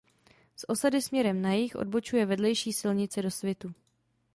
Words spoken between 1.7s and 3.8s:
odbočuje vedlejší silnice do Svitu.